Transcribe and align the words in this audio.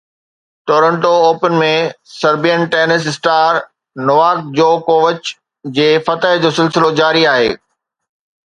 Toronto 0.69 1.11
open 1.25 1.53
۾ 1.63 1.67
Serbian 2.13 2.63
tennis 2.71 3.05
star 3.11 3.51
Novak 4.07 4.41
جوڪووچ 4.57 5.33
جي 5.77 5.89
فتح 6.09 6.35
جو 6.47 6.55
سلسلو 6.61 6.95
جاري 7.03 7.23
آهي 7.35 7.49